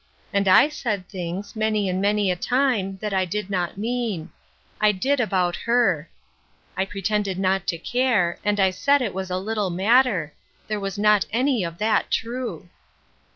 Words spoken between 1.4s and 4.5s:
many and many a time, that I did not mean.